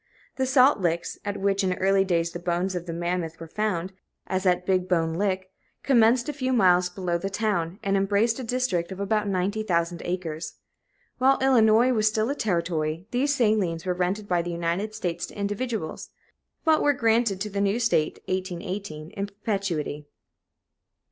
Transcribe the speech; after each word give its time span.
The 0.37 0.47
salt 0.47 0.79
licks 0.79 1.19
at 1.23 1.37
which 1.37 1.63
in 1.63 1.73
early 1.75 2.03
days 2.03 2.31
the 2.31 2.39
bones 2.39 2.73
of 2.73 2.87
the 2.87 2.91
mammoth 2.91 3.39
were 3.39 3.45
found, 3.47 3.93
as 4.25 4.47
at 4.47 4.65
Big 4.65 4.89
Bone 4.89 5.13
Lick 5.13 5.51
commenced 5.83 6.27
a 6.27 6.33
few 6.33 6.53
miles 6.53 6.89
below 6.89 7.19
the 7.19 7.29
town, 7.29 7.77
and 7.83 7.95
embraced 7.95 8.39
a 8.39 8.43
district 8.43 8.91
of 8.91 8.99
about 8.99 9.27
ninety 9.27 9.61
thousand 9.61 10.01
acres. 10.03 10.55
While 11.19 11.37
Illinois 11.39 11.93
was 11.93 12.07
still 12.07 12.31
a 12.31 12.35
Territory, 12.35 13.05
these 13.11 13.35
salines 13.35 13.85
were 13.85 13.93
rented 13.93 14.27
by 14.27 14.41
the 14.41 14.49
United 14.49 14.95
States 14.95 15.27
to 15.27 15.37
individuals, 15.37 16.09
but 16.65 16.81
were 16.81 16.93
granted 16.93 17.39
to 17.41 17.51
the 17.51 17.61
new 17.61 17.79
State 17.79 18.17
(1818) 18.25 19.11
in 19.11 19.27
perpetuity. 19.27 20.07